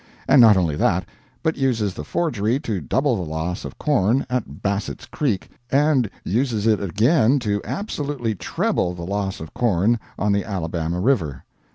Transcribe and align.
And 0.27 0.41
not 0.41 0.57
only 0.57 0.75
that, 0.77 1.07
but 1.43 1.57
uses 1.59 1.93
the 1.93 2.03
forgery 2.03 2.59
to 2.61 2.81
double 2.81 3.15
the 3.15 3.29
loss 3.29 3.63
of 3.65 3.77
corn 3.77 4.25
at 4.31 4.63
"Bassett's 4.63 5.05
Creek," 5.05 5.51
and 5.69 6.09
uses 6.23 6.65
it 6.65 6.81
again 6.81 7.37
to 7.41 7.61
absolutely 7.63 8.33
treble 8.33 8.95
the 8.95 9.05
loss 9.05 9.39
of 9.39 9.53
corn 9.53 9.99
on 10.17 10.31
the 10.31 10.43
"Alabama 10.43 10.99
River." 10.99 11.43